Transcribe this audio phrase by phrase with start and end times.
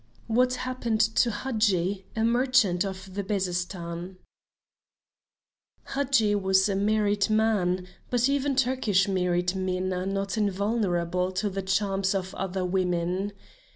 [0.25, 4.17] WHAT HAPPENED TO HADJI, A MERCHANT OF THE BEZESTAN
[5.93, 11.61] Hadji was a married man, but even Turkish married men are not invulnerable to the
[11.61, 13.31] charms of other women.